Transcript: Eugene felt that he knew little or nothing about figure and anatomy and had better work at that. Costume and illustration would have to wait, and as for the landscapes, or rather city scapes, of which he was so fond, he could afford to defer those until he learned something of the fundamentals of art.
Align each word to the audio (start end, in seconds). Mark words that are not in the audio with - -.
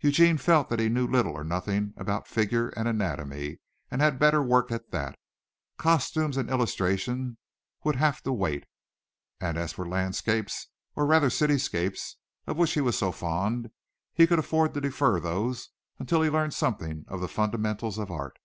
Eugene 0.00 0.38
felt 0.38 0.68
that 0.68 0.78
he 0.78 0.88
knew 0.88 1.08
little 1.08 1.32
or 1.32 1.42
nothing 1.42 1.92
about 1.96 2.28
figure 2.28 2.68
and 2.76 2.86
anatomy 2.86 3.58
and 3.90 4.00
had 4.00 4.16
better 4.16 4.40
work 4.40 4.70
at 4.70 4.92
that. 4.92 5.18
Costume 5.76 6.30
and 6.38 6.48
illustration 6.48 7.36
would 7.82 7.96
have 7.96 8.22
to 8.22 8.32
wait, 8.32 8.62
and 9.40 9.58
as 9.58 9.72
for 9.72 9.84
the 9.84 9.90
landscapes, 9.90 10.68
or 10.94 11.04
rather 11.04 11.30
city 11.30 11.58
scapes, 11.58 12.14
of 12.46 12.56
which 12.56 12.74
he 12.74 12.80
was 12.80 12.96
so 12.96 13.10
fond, 13.10 13.72
he 14.14 14.24
could 14.28 14.38
afford 14.38 14.72
to 14.74 14.80
defer 14.80 15.18
those 15.18 15.70
until 15.98 16.22
he 16.22 16.30
learned 16.30 16.54
something 16.54 17.04
of 17.08 17.20
the 17.20 17.26
fundamentals 17.26 17.98
of 17.98 18.08
art. 18.08 18.38